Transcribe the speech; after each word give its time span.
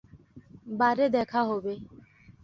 বারে 0.79 1.05
দেখা 1.09 1.41
হবে। 1.43 1.73